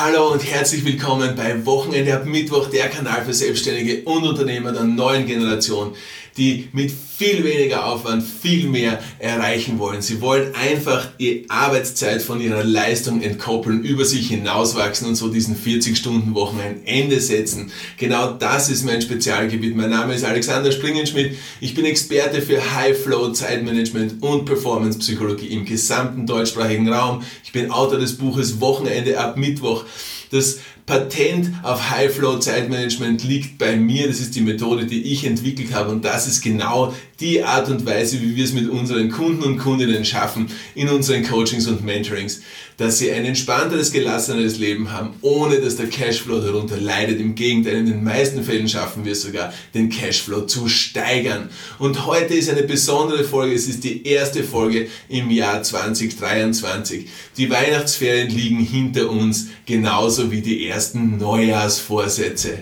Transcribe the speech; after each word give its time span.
Hallo 0.00 0.28
und 0.30 0.48
herzlich 0.48 0.84
willkommen 0.84 1.34
bei 1.34 1.66
Wochenende 1.66 2.14
ab 2.14 2.24
Mittwoch, 2.24 2.70
der 2.70 2.88
Kanal 2.88 3.24
für 3.24 3.34
Selbstständige 3.34 4.02
und 4.04 4.22
Unternehmer 4.22 4.70
der 4.70 4.84
neuen 4.84 5.26
Generation, 5.26 5.96
die 6.38 6.68
mit 6.72 6.90
viel 6.90 7.42
weniger 7.42 7.86
Aufwand 7.86 8.22
viel 8.22 8.68
mehr 8.68 9.02
erreichen 9.18 9.78
wollen. 9.78 10.02
Sie 10.02 10.20
wollen 10.20 10.54
einfach 10.54 11.08
die 11.18 11.44
Arbeitszeit 11.48 12.22
von 12.22 12.40
ihrer 12.40 12.62
Leistung 12.62 13.20
entkoppeln, 13.22 13.82
über 13.82 14.04
sich 14.04 14.28
hinauswachsen 14.28 15.08
und 15.08 15.16
so 15.16 15.28
diesen 15.28 15.56
40-Stunden-Wochen 15.56 16.60
ein 16.60 16.86
Ende 16.86 17.20
setzen. 17.20 17.72
Genau 17.96 18.32
das 18.32 18.70
ist 18.70 18.84
mein 18.84 19.02
Spezialgebiet. 19.02 19.74
Mein 19.74 19.90
Name 19.90 20.14
ist 20.14 20.24
Alexander 20.24 20.70
Springenschmidt. 20.70 21.36
Ich 21.60 21.74
bin 21.74 21.84
Experte 21.84 22.40
für 22.40 22.74
High-Flow, 22.74 23.32
Zeitmanagement 23.32 24.22
und 24.22 24.44
Performance-Psychologie 24.44 25.48
im 25.48 25.64
gesamten 25.64 26.24
deutschsprachigen 26.26 26.88
Raum. 26.88 27.22
Ich 27.42 27.50
bin 27.50 27.72
Autor 27.72 27.98
des 27.98 28.16
Buches 28.16 28.60
Wochenende 28.60 29.18
ab 29.18 29.36
Mittwoch. 29.36 29.84
Das 30.30 30.58
Patent 30.88 31.52
auf 31.62 31.90
High 31.90 32.10
Flow 32.10 32.38
Zeitmanagement 32.38 33.22
liegt 33.22 33.58
bei 33.58 33.76
mir. 33.76 34.08
Das 34.08 34.20
ist 34.20 34.34
die 34.34 34.40
Methode, 34.40 34.86
die 34.86 35.02
ich 35.12 35.26
entwickelt 35.26 35.74
habe 35.74 35.90
und 35.90 36.02
das 36.02 36.26
ist 36.26 36.40
genau 36.40 36.94
die 37.20 37.42
Art 37.42 37.68
und 37.68 37.84
Weise, 37.84 38.20
wie 38.22 38.36
wir 38.36 38.44
es 38.44 38.52
mit 38.52 38.68
unseren 38.68 39.10
Kunden 39.10 39.42
und 39.42 39.58
Kundinnen 39.58 40.04
schaffen 40.04 40.48
in 40.74 40.88
unseren 40.88 41.24
Coachings 41.24 41.66
und 41.66 41.84
Mentorings, 41.84 42.42
dass 42.76 42.98
sie 42.98 43.10
ein 43.10 43.24
entspannteres, 43.24 43.90
gelasseneres 43.90 44.58
Leben 44.58 44.92
haben, 44.92 45.14
ohne 45.20 45.60
dass 45.60 45.76
der 45.76 45.88
Cashflow 45.88 46.38
darunter 46.38 46.76
leidet. 46.76 47.20
Im 47.20 47.34
Gegenteil, 47.34 47.78
in 47.78 47.86
den 47.86 48.04
meisten 48.04 48.44
Fällen 48.44 48.68
schaffen 48.68 49.04
wir 49.04 49.16
sogar, 49.16 49.52
den 49.74 49.88
Cashflow 49.90 50.42
zu 50.42 50.68
steigern. 50.68 51.50
Und 51.80 52.06
heute 52.06 52.34
ist 52.34 52.48
eine 52.48 52.62
besondere 52.62 53.24
Folge. 53.24 53.54
Es 53.54 53.66
ist 53.66 53.82
die 53.82 54.06
erste 54.06 54.44
Folge 54.44 54.86
im 55.08 55.28
Jahr 55.30 55.62
2023. 55.62 57.08
Die 57.36 57.50
Weihnachtsferien 57.50 58.30
liegen 58.30 58.60
hinter 58.60 59.10
uns, 59.10 59.48
genauso 59.66 60.30
wie 60.30 60.40
die 60.40 60.64
ersten 60.78 61.18
Neujahrsvorsätze. 61.18 62.58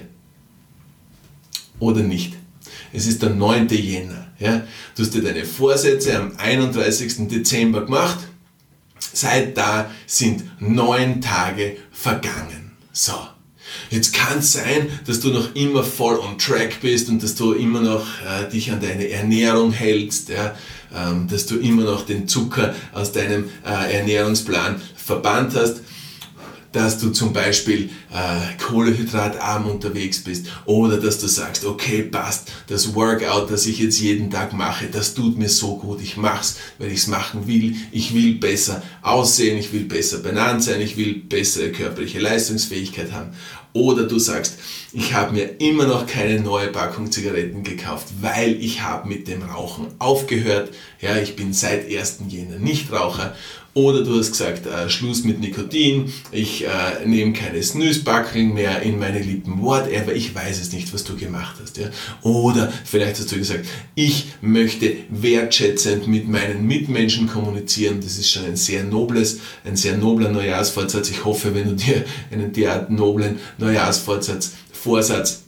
Oder 1.78 2.00
nicht? 2.00 2.33
Es 2.95 3.06
ist 3.06 3.20
der 3.20 3.28
9. 3.28 3.69
Jänner. 3.69 4.28
Ja? 4.39 4.62
Du 4.95 5.03
hast 5.03 5.12
dir 5.12 5.22
deine 5.22 5.45
Vorsätze 5.45 6.19
am 6.19 6.33
31. 6.39 7.28
Dezember 7.28 7.84
gemacht. 7.84 8.17
Seit 9.12 9.59
da 9.59 9.91
sind 10.06 10.44
neun 10.61 11.20
Tage 11.20 11.77
vergangen. 11.92 12.72
So. 12.91 13.12
Jetzt 13.91 14.14
kann 14.14 14.39
es 14.39 14.55
sein, 14.55 14.89
dass 15.06 15.20
du 15.20 15.28
noch 15.28 15.55
immer 15.55 15.84
voll 15.84 16.19
on 16.19 16.39
track 16.39 16.81
bist 16.81 17.11
und 17.11 17.22
dass 17.22 17.34
du 17.34 17.53
immer 17.53 17.83
noch 17.83 18.06
äh, 18.25 18.48
dich 18.50 18.72
an 18.72 18.81
deine 18.81 19.11
Ernährung 19.11 19.72
hältst, 19.72 20.31
ja, 20.31 20.56
ähm, 20.94 21.28
dass 21.28 21.44
du 21.44 21.59
immer 21.59 21.83
noch 21.83 22.06
den 22.06 22.27
Zucker 22.27 22.75
aus 22.94 23.12
deinem 23.12 23.50
äh, 23.67 23.98
Ernährungsplan 23.98 24.81
verbannt 24.97 25.55
hast 25.55 25.83
dass 26.72 26.98
du 26.98 27.11
zum 27.11 27.33
Beispiel 27.33 27.91
äh, 28.12 28.62
kohlehydratarm 28.62 29.67
unterwegs 29.67 30.22
bist 30.22 30.47
oder 30.64 30.98
dass 30.98 31.19
du 31.19 31.27
sagst, 31.27 31.64
okay, 31.64 32.03
passt, 32.03 32.53
das 32.69 32.95
Workout, 32.95 33.50
das 33.50 33.67
ich 33.67 33.78
jetzt 33.78 34.00
jeden 34.00 34.31
Tag 34.31 34.53
mache, 34.53 34.87
das 34.91 35.14
tut 35.14 35.39
mir 35.39 35.48
so 35.48 35.77
gut, 35.77 36.00
ich 36.03 36.17
mach's, 36.17 36.56
weil 36.78 36.89
ich 36.89 36.98
es 36.98 37.06
machen 37.06 37.47
will, 37.47 37.75
ich 37.92 38.14
will 38.14 38.34
besser 38.34 38.83
aussehen, 39.03 39.59
ich 39.59 39.72
will 39.72 39.84
besser 39.84 40.19
benannt 40.19 40.62
sein, 40.62 40.81
ich 40.81 40.97
will 40.97 41.14
bessere 41.14 41.70
körperliche 41.70 42.20
Leistungsfähigkeit 42.20 43.12
haben. 43.12 43.31
Oder 43.77 44.05
du 44.05 44.19
sagst, 44.19 44.55
ich 44.94 45.12
habe 45.12 45.34
mir 45.34 45.61
immer 45.61 45.84
noch 45.84 46.06
keine 46.06 46.41
neue 46.41 46.69
Packung 46.69 47.12
Zigaretten 47.12 47.62
gekauft, 47.62 48.06
weil 48.22 48.55
ich 48.62 48.81
habe 48.81 49.06
mit 49.06 49.28
dem 49.28 49.42
Rauchen 49.42 49.89
aufgehört. 49.98 50.70
Ja, 50.98 51.19
ich 51.19 51.37
bin 51.37 51.53
seit 51.53 51.87
1. 51.87 52.20
Jänner 52.28 52.59
Nichtraucher 52.59 53.34
oder 53.77 54.02
du 54.02 54.19
hast 54.19 54.30
gesagt, 54.32 54.66
äh, 54.66 54.88
Schluss 54.88 55.22
mit 55.24 55.38
Nikotin, 55.38 56.10
ich 56.32 56.64
äh, 56.64 57.05
nehme 57.05 57.34
keine 57.34 57.62
Snooze-Backeln 57.62 58.55
mehr 58.55 58.80
in 58.80 58.98
meine 58.98 59.20
Lippen, 59.20 59.62
whatever, 59.62 60.14
ich 60.14 60.34
weiß 60.34 60.58
es 60.62 60.72
nicht, 60.72 60.94
was 60.94 61.05
du 61.05 61.14
gemacht 61.14 61.56
hast. 61.60 61.77
Ja? 61.77 61.91
Oder 62.22 62.72
vielleicht 62.86 63.19
hast 63.19 63.30
du 63.30 63.36
gesagt, 63.36 63.66
ich 63.94 64.28
möchte 64.41 64.97
wertschätzend 65.10 66.09
mit 66.09 66.26
meinen 66.26 66.66
Mitmenschen 66.66 67.28
kommunizieren. 67.28 68.00
Das 68.00 68.16
ist 68.16 68.31
schon 68.31 68.47
ein 68.47 68.56
sehr 68.56 68.82
nobles, 68.82 69.41
ein 69.62 69.76
sehr 69.76 69.98
nobler 69.98 70.31
Neujahrsvorsatz. 70.31 71.10
Ich 71.10 71.26
hoffe, 71.26 71.54
wenn 71.54 71.69
du 71.69 71.75
dir 71.75 72.03
einen 72.32 72.54
derart 72.54 72.91
noblen 72.91 73.38
Neujahrsvorsatz 73.59 74.53
Vorsatz 74.72 75.46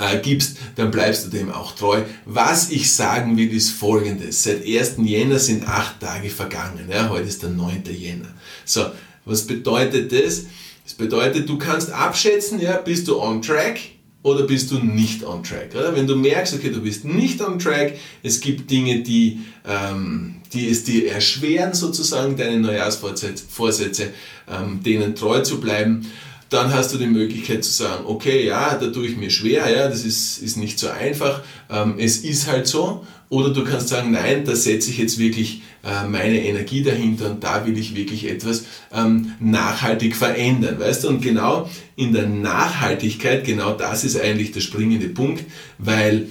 äh, 0.00 0.18
gibst, 0.20 0.56
dann 0.76 0.90
bleibst 0.90 1.26
du 1.26 1.30
dem 1.30 1.50
auch 1.50 1.74
treu. 1.74 2.02
Was 2.24 2.70
ich 2.70 2.92
sagen 2.92 3.36
will, 3.36 3.52
ist 3.52 3.70
folgendes. 3.70 4.42
Seit 4.42 4.64
1. 4.66 4.94
Jänner 4.98 5.38
sind 5.38 5.68
acht 5.68 6.00
Tage 6.00 6.30
vergangen. 6.30 6.88
Ja, 6.90 7.08
heute 7.08 7.28
ist 7.28 7.42
der 7.42 7.50
9. 7.50 7.84
Jänner. 7.90 8.28
So, 8.64 8.86
was 9.24 9.46
bedeutet 9.46 10.12
das? 10.12 10.44
Das 10.84 10.94
bedeutet, 10.94 11.48
du 11.48 11.58
kannst 11.58 11.90
abschätzen, 11.90 12.60
ja, 12.60 12.76
bist 12.76 13.06
du 13.06 13.20
on 13.20 13.40
track 13.40 13.78
oder 14.22 14.44
bist 14.44 14.70
du 14.70 14.78
nicht 14.78 15.24
on 15.24 15.42
track. 15.42 15.74
Oder? 15.74 15.94
Wenn 15.94 16.06
du 16.06 16.16
merkst, 16.16 16.54
okay, 16.54 16.70
du 16.70 16.80
bist 16.80 17.04
nicht 17.04 17.40
on 17.40 17.58
track, 17.58 17.94
es 18.22 18.40
gibt 18.40 18.70
Dinge, 18.70 19.02
die, 19.02 19.40
ähm, 19.66 20.36
die 20.52 20.68
es 20.68 20.84
dir 20.84 21.10
erschweren, 21.10 21.74
sozusagen 21.74 22.36
deine 22.36 22.60
Neujahrsvorsätze, 22.60 24.10
ähm, 24.48 24.82
denen 24.82 25.14
treu 25.14 25.40
zu 25.40 25.60
bleiben, 25.60 26.06
dann 26.52 26.72
hast 26.72 26.92
du 26.92 26.98
die 26.98 27.06
Möglichkeit 27.06 27.64
zu 27.64 27.72
sagen, 27.72 28.04
okay, 28.06 28.46
ja, 28.46 28.74
da 28.74 28.88
tue 28.88 29.06
ich 29.06 29.16
mir 29.16 29.30
schwer, 29.30 29.70
ja, 29.70 29.88
das 29.88 30.04
ist, 30.04 30.38
ist 30.38 30.56
nicht 30.56 30.78
so 30.78 30.88
einfach, 30.88 31.42
ähm, 31.70 31.94
es 31.98 32.18
ist 32.18 32.46
halt 32.46 32.66
so. 32.66 33.06
Oder 33.28 33.50
du 33.50 33.64
kannst 33.64 33.88
sagen, 33.88 34.10
nein, 34.10 34.44
da 34.44 34.54
setze 34.54 34.90
ich 34.90 34.98
jetzt 34.98 35.18
wirklich 35.18 35.62
äh, 35.82 36.06
meine 36.06 36.44
Energie 36.44 36.82
dahinter 36.82 37.30
und 37.30 37.42
da 37.42 37.66
will 37.66 37.78
ich 37.78 37.96
wirklich 37.96 38.28
etwas 38.28 38.64
ähm, 38.92 39.32
nachhaltig 39.40 40.14
verändern, 40.14 40.78
weißt 40.78 41.04
du? 41.04 41.08
Und 41.08 41.22
genau 41.22 41.70
in 41.96 42.12
der 42.12 42.26
Nachhaltigkeit, 42.26 43.44
genau 43.44 43.72
das 43.72 44.04
ist 44.04 44.20
eigentlich 44.20 44.52
der 44.52 44.60
springende 44.60 45.08
Punkt, 45.08 45.44
weil 45.78 46.28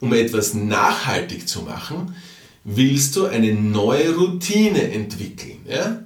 um 0.00 0.12
etwas 0.12 0.54
nachhaltig 0.54 1.46
zu 1.46 1.62
machen, 1.62 2.16
willst 2.64 3.14
du 3.14 3.26
eine 3.26 3.54
neue 3.54 4.16
Routine 4.16 4.90
entwickeln, 4.92 5.60
ja? 5.68 6.02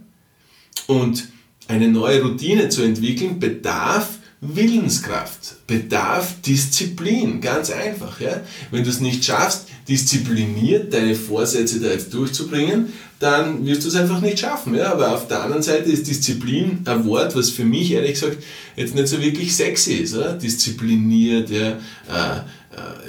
Und 0.86 1.28
eine 1.68 1.88
neue 1.88 2.22
Routine 2.22 2.68
zu 2.68 2.82
entwickeln, 2.82 3.38
bedarf 3.38 4.08
Willenskraft, 4.40 5.66
bedarf 5.66 6.34
Disziplin, 6.42 7.40
ganz 7.40 7.70
einfach. 7.70 8.20
Ja? 8.20 8.42
Wenn 8.70 8.84
du 8.84 8.90
es 8.90 9.00
nicht 9.00 9.24
schaffst, 9.24 9.66
diszipliniert 9.88 10.92
deine 10.92 11.14
Vorsätze 11.14 11.80
da 11.80 11.88
jetzt 11.88 12.12
durchzubringen, 12.12 12.92
dann 13.18 13.64
wirst 13.64 13.84
du 13.84 13.88
es 13.88 13.96
einfach 13.96 14.20
nicht 14.20 14.38
schaffen. 14.38 14.74
Ja? 14.74 14.92
Aber 14.92 15.14
auf 15.14 15.26
der 15.26 15.42
anderen 15.42 15.62
Seite 15.62 15.90
ist 15.90 16.06
Disziplin 16.06 16.80
ein 16.84 17.06
Wort, 17.06 17.34
was 17.34 17.48
für 17.48 17.64
mich 17.64 17.90
ehrlich 17.90 18.12
gesagt 18.12 18.36
jetzt 18.76 18.94
nicht 18.94 19.08
so 19.08 19.22
wirklich 19.22 19.56
sexy 19.56 19.94
ist. 19.94 20.14
Oder? 20.14 20.34
Diszipliniert, 20.34 21.48
ja? 21.50 21.70
Äh, 21.70 22.40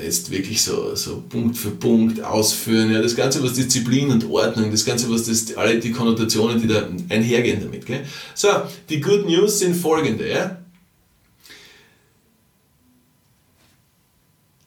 jetzt 0.04 0.32
wirklich 0.32 0.62
so, 0.62 0.96
so 0.96 1.24
Punkt 1.28 1.58
für 1.58 1.72
Punkt 1.72 2.22
ausführen. 2.22 2.92
Ja, 2.92 3.02
das 3.02 3.16
Ganze, 3.16 3.44
was 3.44 3.54
Disziplin 3.54 4.12
und 4.12 4.30
Ordnung, 4.30 4.72
das 4.72 4.86
Ganze, 4.86 5.10
was 5.10 5.26
das, 5.26 5.56
alle 5.56 5.80
die 5.80 5.92
Konnotationen, 5.92 6.62
die 6.62 6.68
da 6.68 6.88
einhergehen 7.10 7.62
damit. 7.62 7.86
Gell? 7.86 8.06
So, 8.34 8.50
die 8.90 9.02
Good 9.02 9.26
News 9.28 9.60
sind 9.60 9.76
folgende. 9.76 10.30
Ja? 10.30 10.58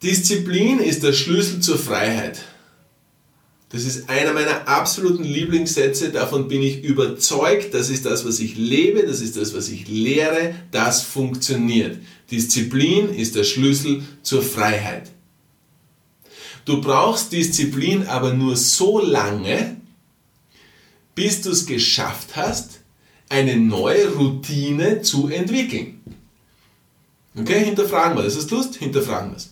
Disziplin 0.03 0.79
ist 0.79 1.03
der 1.03 1.13
Schlüssel 1.13 1.61
zur 1.61 1.79
Freiheit. 1.79 2.41
Das 3.73 3.85
ist 3.85 4.09
einer 4.09 4.33
meiner 4.33 4.67
absoluten 4.67 5.23
Lieblingssätze. 5.23 6.11
Davon 6.11 6.49
bin 6.49 6.61
ich 6.61 6.83
überzeugt. 6.83 7.73
Das 7.73 7.89
ist 7.89 8.05
das, 8.05 8.27
was 8.27 8.41
ich 8.41 8.57
lebe. 8.57 9.07
Das 9.07 9.21
ist 9.21 9.37
das, 9.37 9.55
was 9.55 9.69
ich 9.69 9.87
lehre. 9.87 10.55
Das 10.73 11.03
funktioniert. 11.03 11.99
Disziplin 12.31 13.09
ist 13.09 13.35
der 13.35 13.45
Schlüssel 13.45 14.03
zur 14.23 14.43
Freiheit. 14.43 15.11
Du 16.65 16.81
brauchst 16.81 17.33
Disziplin 17.33 18.07
aber 18.07 18.35
nur 18.35 18.57
so 18.57 19.01
lange, 19.01 19.77
bis 21.15 21.43
du 21.43 21.51
es 21.51 21.67
geschafft 21.67 22.37
hast, 22.37 22.81
eine 23.29 23.57
neue 23.57 24.13
Routine 24.15 25.03
zu 25.03 25.29
entwickeln. 25.29 26.01
Okay, 27.37 27.65
hinterfragen 27.65 28.17
wir 28.17 28.25
das. 28.25 28.37
Hast 28.37 28.51
du 28.51 28.57
Lust? 28.57 28.77
Hinterfragen 28.77 29.31
wir 29.31 29.37
es. 29.37 29.51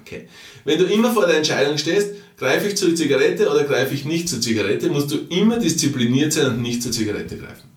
Okay. 0.00 0.28
Wenn 0.64 0.78
du 0.78 0.84
immer 0.86 1.12
vor 1.12 1.26
der 1.26 1.36
Entscheidung 1.36 1.78
stehst, 1.78 2.10
greife 2.36 2.68
ich 2.68 2.76
zur 2.76 2.94
Zigarette 2.94 3.50
oder 3.50 3.64
greife 3.64 3.94
ich 3.94 4.04
nicht 4.04 4.28
zur 4.28 4.40
Zigarette, 4.40 4.88
musst 4.88 5.10
du 5.10 5.16
immer 5.30 5.58
diszipliniert 5.58 6.32
sein 6.32 6.46
und 6.46 6.62
nicht 6.62 6.82
zur 6.82 6.92
Zigarette 6.92 7.36
greifen. 7.38 7.75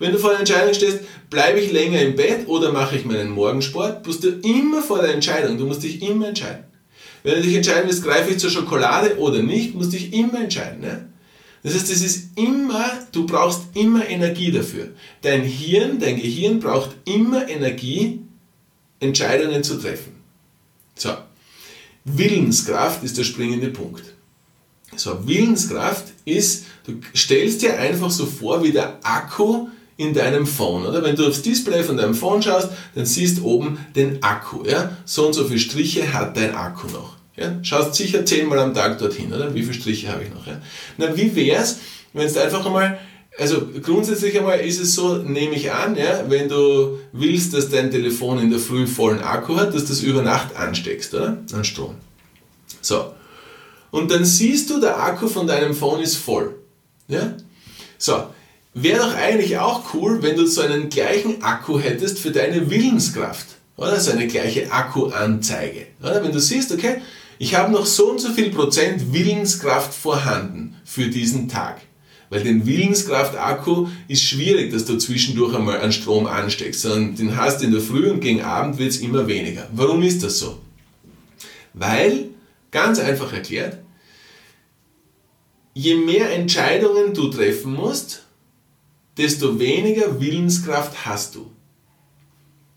Wenn 0.00 0.12
du 0.12 0.18
vor 0.18 0.30
der 0.30 0.40
Entscheidung 0.40 0.74
stehst, 0.74 1.00
bleibe 1.28 1.60
ich 1.60 1.70
länger 1.70 2.00
im 2.00 2.16
Bett 2.16 2.48
oder 2.48 2.72
mache 2.72 2.96
ich 2.96 3.04
meinen 3.04 3.30
Morgensport, 3.30 4.02
bist 4.02 4.24
du 4.24 4.30
immer 4.30 4.82
vor 4.82 5.02
der 5.02 5.14
Entscheidung. 5.14 5.58
Du 5.58 5.66
musst 5.66 5.82
dich 5.82 6.02
immer 6.02 6.28
entscheiden. 6.28 6.64
Wenn 7.22 7.36
du 7.36 7.42
dich 7.42 7.54
entscheiden 7.54 7.86
willst, 7.86 8.02
greife 8.02 8.30
ich 8.30 8.38
zur 8.38 8.50
Schokolade 8.50 9.18
oder 9.18 9.42
nicht, 9.42 9.74
musst 9.74 9.92
du 9.92 9.98
dich 9.98 10.14
immer 10.14 10.40
entscheiden. 10.40 10.80
Ne? 10.80 11.06
Das 11.62 11.74
heißt, 11.74 11.90
es 11.90 12.00
ist 12.00 12.30
immer, 12.36 12.90
du 13.12 13.26
brauchst 13.26 13.64
immer 13.74 14.08
Energie 14.08 14.50
dafür. 14.50 14.88
Dein 15.20 15.42
Hirn, 15.42 16.00
dein 16.00 16.16
Gehirn 16.16 16.60
braucht 16.60 16.96
immer 17.04 17.46
Energie, 17.46 18.22
Entscheidungen 19.00 19.62
zu 19.62 19.78
treffen. 19.78 20.14
So. 20.94 21.10
Willenskraft 22.06 23.04
ist 23.04 23.18
der 23.18 23.24
springende 23.24 23.68
Punkt. 23.68 24.14
So, 24.96 25.26
Willenskraft 25.28 26.06
ist, 26.24 26.64
du 26.86 27.00
stellst 27.14 27.60
dir 27.60 27.78
einfach 27.78 28.10
so 28.10 28.24
vor, 28.24 28.64
wie 28.64 28.72
der 28.72 28.98
Akku 29.02 29.68
in 30.00 30.14
deinem 30.14 30.46
Phone, 30.46 30.86
oder? 30.86 31.02
Wenn 31.02 31.14
du 31.14 31.26
aufs 31.26 31.42
Display 31.42 31.82
von 31.82 31.98
deinem 31.98 32.14
Phone 32.14 32.40
schaust, 32.40 32.70
dann 32.94 33.04
siehst 33.04 33.42
oben 33.42 33.78
den 33.94 34.22
Akku, 34.22 34.64
ja? 34.64 34.96
So 35.04 35.26
und 35.26 35.34
so 35.34 35.44
viele 35.44 35.58
Striche 35.58 36.14
hat 36.14 36.38
dein 36.38 36.54
Akku 36.54 36.86
noch. 36.86 37.16
Ja? 37.36 37.58
Schaust 37.62 37.96
sicher 37.96 38.24
zehnmal 38.24 38.60
am 38.60 38.72
Tag 38.72 38.98
dorthin, 38.98 39.30
oder? 39.30 39.54
Wie 39.54 39.62
viele 39.62 39.74
Striche 39.74 40.08
habe 40.08 40.24
ich 40.24 40.32
noch, 40.32 40.46
ja? 40.46 40.58
Na, 40.96 41.14
wie 41.18 41.36
wär's, 41.36 41.80
wenn 42.14 42.32
du 42.32 42.42
einfach 42.42 42.64
einmal 42.64 42.98
also 43.38 43.68
grundsätzlich 43.82 44.36
einmal 44.36 44.60
ist 44.60 44.80
es 44.80 44.94
so, 44.94 45.16
nehme 45.16 45.54
ich 45.54 45.70
an, 45.70 45.96
ja, 45.96 46.24
wenn 46.28 46.48
du 46.48 46.98
willst, 47.12 47.54
dass 47.54 47.68
dein 47.68 47.90
Telefon 47.90 48.40
in 48.40 48.50
der 48.50 48.58
Früh 48.58 48.86
vollen 48.86 49.20
Akku 49.20 49.56
hat, 49.56 49.74
dass 49.74 49.84
du 49.84 49.90
das 49.90 50.00
über 50.00 50.22
Nacht 50.22 50.56
ansteckst, 50.56 51.14
oder? 51.14 51.38
An 51.52 51.64
Strom. 51.64 51.94
So. 52.80 53.14
Und 53.90 54.10
dann 54.10 54.24
siehst 54.24 54.68
du, 54.70 54.80
der 54.80 55.00
Akku 55.00 55.28
von 55.28 55.46
deinem 55.46 55.74
Phone 55.74 56.00
ist 56.00 56.16
voll. 56.16 56.56
Ja? 57.06 57.34
So. 57.98 58.24
Wäre 58.72 58.98
doch 58.98 59.14
eigentlich 59.14 59.58
auch 59.58 59.94
cool, 59.94 60.22
wenn 60.22 60.36
du 60.36 60.46
so 60.46 60.60
einen 60.60 60.90
gleichen 60.90 61.42
Akku 61.42 61.80
hättest 61.80 62.18
für 62.20 62.30
deine 62.30 62.70
Willenskraft. 62.70 63.46
Oder? 63.76 63.98
So 63.98 64.12
eine 64.12 64.28
gleiche 64.28 64.70
Akkuanzeige. 64.70 65.86
Oder? 66.00 66.22
Wenn 66.22 66.32
du 66.32 66.40
siehst, 66.40 66.70
okay, 66.72 67.00
ich 67.38 67.54
habe 67.54 67.72
noch 67.72 67.86
so 67.86 68.10
und 68.10 68.20
so 68.20 68.30
viel 68.32 68.50
Prozent 68.50 69.12
Willenskraft 69.12 69.94
vorhanden 69.94 70.76
für 70.84 71.08
diesen 71.08 71.48
Tag. 71.48 71.80
Weil 72.28 72.44
den 72.44 72.64
Willenskraft-Akku 72.64 73.88
ist 74.06 74.22
schwierig, 74.22 74.70
dass 74.70 74.84
du 74.84 74.96
zwischendurch 74.98 75.52
einmal 75.56 75.80
einen 75.80 75.90
Strom 75.90 76.26
ansteckst, 76.26 76.82
sondern 76.82 77.16
den 77.16 77.36
hast 77.36 77.60
du 77.60 77.64
in 77.64 77.72
der 77.72 77.80
Früh 77.80 78.08
und 78.08 78.20
gegen 78.20 78.42
Abend 78.42 78.78
wird 78.78 78.90
es 78.90 78.98
immer 78.98 79.26
weniger. 79.26 79.66
Warum 79.72 80.02
ist 80.02 80.22
das 80.22 80.38
so? 80.38 80.60
Weil, 81.74 82.28
ganz 82.70 83.00
einfach 83.00 83.32
erklärt, 83.32 83.78
je 85.74 85.96
mehr 85.96 86.32
Entscheidungen 86.32 87.14
du 87.14 87.28
treffen 87.28 87.72
musst, 87.72 88.26
desto 89.20 89.58
weniger 89.58 90.18
Willenskraft 90.18 91.04
hast 91.04 91.34
du. 91.34 91.50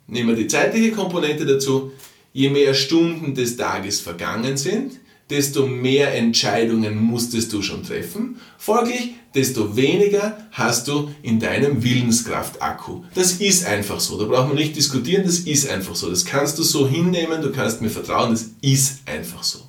Nehmen 0.07 0.29
wir 0.29 0.35
die 0.35 0.47
zeitliche 0.47 0.91
Komponente 0.91 1.45
dazu. 1.45 1.93
Je 2.33 2.49
mehr 2.49 2.73
Stunden 2.73 3.33
des 3.33 3.55
Tages 3.55 4.01
vergangen 4.01 4.57
sind, 4.57 4.99
desto 5.29 5.65
mehr 5.65 6.13
Entscheidungen 6.13 6.97
musstest 6.97 7.53
du 7.53 7.61
schon 7.61 7.83
treffen. 7.83 8.41
Folglich, 8.57 9.11
desto 9.33 9.77
weniger 9.77 10.49
hast 10.51 10.89
du 10.89 11.11
in 11.21 11.39
deinem 11.39 11.81
Willenskraft-Akku. 11.81 13.05
Das 13.15 13.33
ist 13.33 13.65
einfach 13.65 14.01
so. 14.01 14.19
Da 14.19 14.25
braucht 14.25 14.49
man 14.49 14.57
nicht 14.57 14.75
diskutieren, 14.75 15.23
das 15.25 15.39
ist 15.39 15.69
einfach 15.69 15.95
so. 15.95 16.09
Das 16.09 16.25
kannst 16.25 16.59
du 16.59 16.63
so 16.63 16.89
hinnehmen, 16.89 17.41
du 17.41 17.53
kannst 17.53 17.81
mir 17.81 17.89
vertrauen, 17.89 18.31
das 18.31 18.49
ist 18.59 19.03
einfach 19.05 19.43
so. 19.43 19.59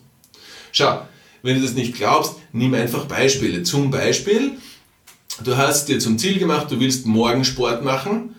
Schau, 0.72 1.06
wenn 1.42 1.56
du 1.56 1.62
das 1.62 1.74
nicht 1.74 1.94
glaubst, 1.94 2.34
nimm 2.52 2.74
einfach 2.74 3.04
Beispiele. 3.04 3.62
Zum 3.62 3.92
Beispiel, 3.92 4.58
du 5.42 5.56
hast 5.56 5.88
dir 5.88 5.98
zum 5.98 6.19
Ziel 6.19 6.38
gemacht, 6.38 6.70
du 6.70 6.78
willst 6.78 7.06
morgen 7.06 7.44
Sport 7.44 7.84
machen 7.84 8.34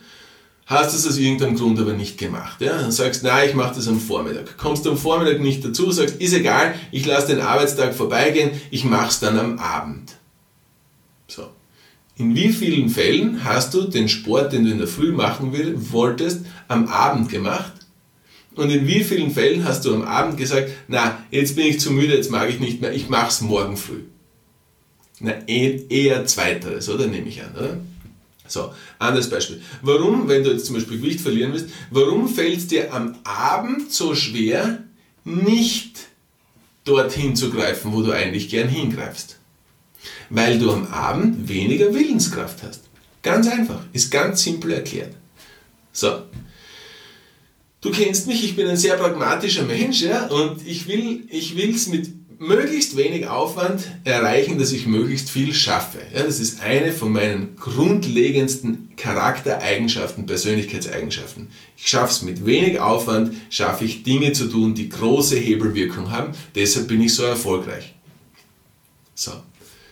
hast 0.66 0.96
es 0.96 1.08
aus 1.08 1.18
irgendeinem 1.18 1.56
Grund 1.56 1.80
aber 1.80 1.94
nicht 1.94 2.18
gemacht. 2.18 2.62
Ja? 2.62 2.78
Dann 2.78 2.92
sagst, 2.92 3.24
nein, 3.24 3.50
ich 3.50 3.56
mache 3.56 3.76
das 3.76 3.88
am 3.88 4.00
Vormittag. 4.00 4.58
Kommst 4.58 4.86
du 4.86 4.92
am 4.92 4.98
Vormittag 4.98 5.40
nicht 5.40 5.64
dazu, 5.64 5.92
sagst, 5.92 6.16
ist 6.16 6.34
egal, 6.34 6.76
ich 6.92 7.06
lasse 7.06 7.28
den 7.28 7.42
Arbeitstag 7.42 7.94
vorbeigehen, 7.94 8.52
ich 8.72 8.84
mache 8.84 9.10
es 9.10 9.20
dann 9.20 9.38
am 9.38 9.60
Abend. 9.60 10.14
So. 11.28 11.48
In 12.18 12.36
wie 12.36 12.50
vielen 12.50 12.90
Fällen 12.90 13.44
hast 13.44 13.74
du 13.74 13.84
den 13.84 14.10
Sport, 14.10 14.54
den 14.54 14.66
du 14.66 14.72
in 14.72 14.78
der 14.78 14.88
Früh 14.88 15.12
machen 15.12 15.54
will, 15.54 15.76
wolltest, 15.92 16.46
am 16.68 16.88
Abend 16.88 17.30
gemacht? 17.30 17.74
Und 18.56 18.70
in 18.70 18.88
wie 18.88 19.04
vielen 19.04 19.32
Fällen 19.32 19.66
hast 19.66 19.84
du 19.84 19.94
am 19.94 20.04
Abend 20.04 20.38
gesagt, 20.38 20.70
na, 20.88 21.18
jetzt 21.30 21.58
bin 21.58 21.68
ich 21.68 21.80
zu 21.80 21.92
müde, 21.92 22.16
jetzt 22.16 22.32
mag 22.32 22.50
ich 22.50 22.60
nicht 22.60 22.82
mehr, 22.82 22.94
ich 22.94 23.10
mache 23.10 23.28
es 23.28 23.42
morgen 23.42 23.76
früh? 23.76 24.04
Na, 25.20 25.34
eh, 25.48 25.86
eher 25.90 26.26
zweiteres, 26.26 26.90
oder? 26.90 27.08
Nehme 27.08 27.30
ich 27.30 27.42
an, 27.42 27.56
oder? 27.56 27.78
So, 28.48 28.74
anderes 29.00 29.30
Beispiel. 29.30 29.62
Warum, 29.82 30.28
wenn 30.28 30.44
du 30.44 30.52
jetzt 30.52 30.66
zum 30.66 30.76
Beispiel 30.76 30.98
Gewicht 30.98 31.22
verlieren 31.22 31.54
willst, 31.54 31.70
warum 31.90 32.28
fällt 32.28 32.58
es 32.58 32.68
dir 32.68 32.94
am 32.94 33.16
Abend 33.24 33.92
so 33.92 34.14
schwer, 34.14 34.84
nicht 35.24 36.08
dorthin 36.84 37.36
zu 37.36 37.50
greifen, 37.50 37.92
wo 37.94 38.02
du 38.02 38.12
eigentlich 38.12 38.50
gern 38.50 38.68
hingreifst? 38.68 39.40
Weil 40.30 40.60
du 40.60 40.72
am 40.72 40.88
Abend 40.88 41.48
weniger 41.50 41.94
Willenskraft 41.94 42.62
hast. 42.62 42.82
Ganz 43.24 43.48
einfach, 43.48 43.82
ist 43.94 44.12
ganz 44.12 44.44
simpel 44.44 44.74
erklärt. 44.74 45.16
So, 45.92 46.24
du 47.82 47.90
kennst 47.90 48.28
mich, 48.28 48.44
ich 48.44 48.56
bin 48.56 48.68
ein 48.68 48.78
sehr 48.78 48.98
pragmatischer 48.98 49.64
Mensch, 49.64 50.02
ja, 50.02 50.28
und 50.28 50.66
ich 50.68 50.88
will 50.88 51.28
es 51.32 51.88
mit 51.88 52.12
möglichst 52.40 52.98
wenig 52.98 53.28
Aufwand 53.28 53.84
erreichen, 54.04 54.58
dass 54.58 54.72
ich 54.72 54.88
möglichst 54.88 55.30
viel 55.30 55.54
schaffe. 55.54 56.00
Ja, 56.14 56.24
das 56.24 56.40
ist 56.40 56.62
eine 56.62 56.92
von 56.92 57.12
meinen 57.12 57.56
grundlegendsten 57.56 58.96
Charaktereigenschaften, 58.96 60.26
Persönlichkeitseigenschaften. 60.26 61.50
Ich 61.78 61.88
schaffe 61.88 62.12
es 62.12 62.22
mit 62.22 62.46
wenig 62.46 62.80
Aufwand, 62.80 63.34
schaffe 63.50 63.86
ich 63.86 64.04
Dinge 64.04 64.34
zu 64.34 64.48
tun, 64.48 64.76
die 64.76 64.90
große 64.90 65.38
Hebelwirkung 65.38 66.12
haben. 66.12 66.34
Deshalb 66.56 66.88
bin 66.88 67.02
ich 67.02 67.14
so 67.14 67.24
erfolgreich. 67.24 67.94
So. 69.14 69.32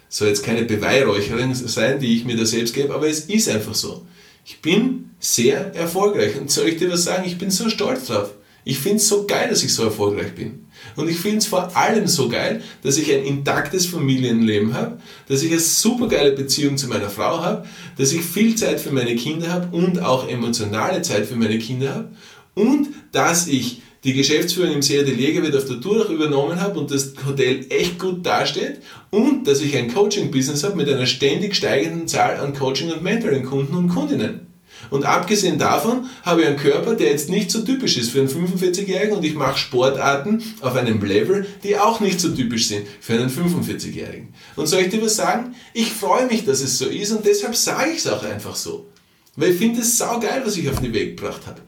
Soll 0.10 0.28
jetzt 0.28 0.44
keine 0.44 0.64
Beweihräucherung 0.64 1.56
sein, 1.56 2.00
die 2.00 2.16
ich 2.16 2.26
mir 2.26 2.38
da 2.38 2.46
selbst 2.46 2.76
gebe, 2.76 2.94
aber 2.94 3.08
es 3.08 3.22
ist 3.22 3.50
einfach 3.50 3.74
so. 3.74 4.06
Ich 4.46 4.62
bin 4.62 5.12
sehr 5.20 5.74
erfolgreich 5.74 6.40
und 6.40 6.52
soll 6.52 6.68
ich 6.68 6.78
dir 6.78 6.92
was 6.92 7.06
sagen? 7.06 7.24
Ich 7.26 7.38
bin 7.38 7.50
so 7.50 7.70
stolz 7.70 8.06
drauf. 8.06 8.32
Ich 8.66 8.80
finde 8.80 8.98
es 8.98 9.08
so 9.08 9.26
geil, 9.26 9.50
dass 9.50 9.64
ich 9.64 9.74
so 9.74 9.84
erfolgreich 9.84 10.34
bin. 10.36 10.66
Und 10.96 11.10
ich 11.10 11.18
finde 11.18 11.38
es 11.38 11.46
vor 11.46 11.76
allem 11.76 12.08
so 12.08 12.30
geil, 12.30 12.62
dass 12.82 12.98
ich 12.98 13.12
ein 13.14 13.24
intaktes 13.24 13.86
Familienleben 13.86 14.74
habe, 14.74 15.00
dass 15.28 15.44
ich 15.44 15.52
eine 15.52 15.60
super 15.60 16.08
geile 16.08 16.32
Beziehung 16.32 16.78
zu 16.78 16.88
meiner 16.88 17.10
Frau 17.10 17.42
habe, 17.42 17.66
dass 17.98 18.12
ich 18.12 18.22
viel 18.22 18.56
Zeit 18.56 18.80
für 18.80 18.92
meine 18.92 19.16
Kinder 19.16 19.50
habe 19.52 19.76
und 19.76 20.02
auch 20.02 20.28
emotionale 20.28 21.02
Zeit 21.02 21.26
für 21.26 21.36
meine 21.36 21.58
Kinder 21.58 21.96
habe 21.96 22.10
und 22.56 22.90
dass 23.12 23.48
ich 23.48 23.82
die 24.04 24.14
Geschäftsführung 24.14 24.74
im 24.74 24.82
CADL 24.82 25.44
wird 25.44 25.56
auf 25.56 25.66
der 25.66 25.80
Tour 25.80 26.10
übernommen 26.10 26.60
habe 26.60 26.78
und 26.78 26.92
das 26.92 27.14
Hotel 27.26 27.66
echt 27.70 28.00
gut 28.00 28.26
dasteht 28.26 28.80
und 29.12 29.48
dass 29.48 29.62
ich 29.62 29.78
ein 29.78 29.94
Coaching-Business 29.94 30.64
habe 30.64 30.76
mit 30.76 30.90
einer 30.90 31.06
ständig 31.06 31.56
steigenden 31.56 32.08
Zahl 32.08 32.38
an 32.38 32.54
Coaching- 32.54 32.92
und 32.92 33.02
Mentoring-Kunden 33.02 33.76
und 33.76 33.90
Kundinnen. 33.90 34.53
Und 34.90 35.06
abgesehen 35.06 35.58
davon 35.58 36.10
habe 36.24 36.42
ich 36.42 36.48
einen 36.48 36.58
Körper, 36.58 36.96
der 36.96 37.12
jetzt 37.12 37.30
nicht 37.30 37.52
so 37.52 37.62
typisch 37.62 37.98
ist 37.98 38.12
für 38.12 38.20
einen 38.20 38.30
45-Jährigen 38.30 39.16
und 39.16 39.24
ich 39.24 39.36
mache 39.36 39.58
Sportarten 39.58 40.44
auf 40.62 40.76
einem 40.76 41.04
Level, 41.04 41.46
die 41.64 41.78
auch 41.78 42.00
nicht 42.00 42.20
so 42.20 42.30
typisch 42.30 42.68
sind 42.68 42.88
für 43.00 43.14
einen 43.14 43.30
45-Jährigen. 43.30 44.34
Und 44.56 44.68
soll 44.68 44.82
ich 44.82 44.90
dir 44.90 45.02
was 45.02 45.16
sagen? 45.16 45.56
Ich 45.74 45.92
freue 45.92 46.28
mich, 46.28 46.46
dass 46.46 46.62
es 46.62 46.78
so 46.78 46.86
ist 46.86 47.12
und 47.12 47.26
deshalb 47.26 47.56
sage 47.56 47.92
ich 47.92 48.00
es 48.00 48.08
auch 48.08 48.24
einfach 48.24 48.56
so. 48.56 48.88
Weil 49.36 49.52
ich 49.52 49.58
finde 49.58 49.82
es 49.82 49.98
saugeil, 49.98 50.44
was 50.46 50.58
ich 50.58 50.70
auf 50.70 50.80
den 50.80 50.94
Weg 50.94 51.18
gebracht 51.18 51.42
habe. 51.48 51.62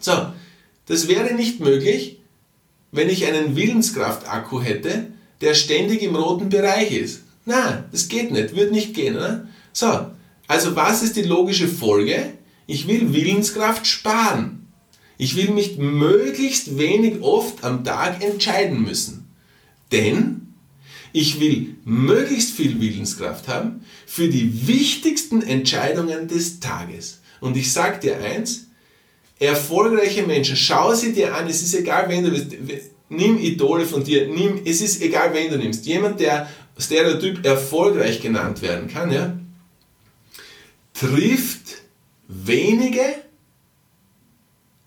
So, 0.00 0.12
das 0.86 1.08
wäre 1.08 1.34
nicht 1.34 1.60
möglich, 1.60 2.18
wenn 2.90 3.08
ich 3.08 3.24
einen 3.24 3.56
Willenskraft-Akku 3.56 4.60
hätte, 4.60 5.06
der 5.40 5.54
ständig 5.54 6.02
im 6.02 6.14
roten 6.14 6.50
Bereich 6.50 6.92
ist. 6.92 7.22
Na, 7.44 7.84
das 7.90 8.08
geht 8.08 8.30
nicht, 8.30 8.54
wird 8.54 8.72
nicht 8.72 8.94
gehen, 8.94 9.16
oder? 9.16 9.48
So, 9.72 10.06
also 10.46 10.76
was 10.76 11.02
ist 11.02 11.16
die 11.16 11.22
logische 11.22 11.66
Folge? 11.66 12.34
Ich 12.72 12.88
will 12.88 13.12
Willenskraft 13.12 13.86
sparen. 13.86 14.66
Ich 15.18 15.36
will 15.36 15.50
mich 15.50 15.76
möglichst 15.76 16.78
wenig 16.78 17.20
oft 17.20 17.64
am 17.64 17.84
Tag 17.84 18.24
entscheiden 18.24 18.82
müssen. 18.82 19.28
Denn 19.92 20.54
ich 21.12 21.38
will 21.38 21.76
möglichst 21.84 22.52
viel 22.56 22.80
Willenskraft 22.80 23.46
haben 23.46 23.84
für 24.06 24.28
die 24.28 24.66
wichtigsten 24.66 25.42
Entscheidungen 25.42 26.28
des 26.28 26.60
Tages. 26.60 27.20
Und 27.40 27.58
ich 27.58 27.70
sage 27.70 28.00
dir 28.00 28.16
eins, 28.16 28.68
erfolgreiche 29.38 30.22
Menschen, 30.22 30.56
schau 30.56 30.94
sie 30.94 31.12
dir 31.12 31.34
an, 31.34 31.48
es 31.48 31.60
ist 31.60 31.74
egal, 31.74 32.08
wen 32.08 32.24
du 32.24 32.30
bist, 32.30 32.52
nimm 33.10 33.36
Idole 33.36 33.84
von 33.84 34.02
dir, 34.02 34.28
nimm, 34.28 34.62
es 34.64 34.80
ist 34.80 35.02
egal, 35.02 35.34
wen 35.34 35.50
du 35.50 35.58
nimmst. 35.58 35.84
Jemand, 35.84 36.20
der 36.20 36.48
Stereotyp 36.78 37.44
erfolgreich 37.44 38.22
genannt 38.22 38.62
werden 38.62 38.88
kann, 38.88 39.12
ja, 39.12 39.38
trifft 40.94 41.81
wenige, 42.32 43.02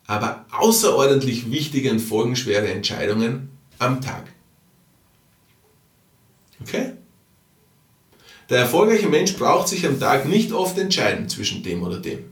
aber 0.08 0.46
außerordentlich 0.52 1.52
wichtige 1.52 1.92
und 1.92 2.00
folgenschwere 2.00 2.68
Entscheidungen 2.68 3.50
am 3.80 4.02
Tag. 4.02 4.25
Okay? 6.62 6.94
Der 8.50 8.60
erfolgreiche 8.60 9.10
Mensch 9.10 9.36
braucht 9.36 9.68
sich 9.68 9.86
am 9.86 10.00
Tag 10.00 10.28
nicht 10.28 10.52
oft 10.52 10.78
entscheiden 10.78 11.28
zwischen 11.30 11.64
dem 11.64 11.84
oder 11.84 12.00
dem. 12.00 12.25